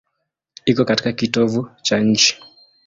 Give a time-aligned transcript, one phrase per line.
[0.65, 2.41] Iko katika kitovu cha nchi.